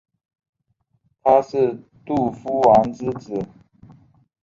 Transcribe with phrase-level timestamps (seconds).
[1.21, 3.45] 他是杜夫王之子。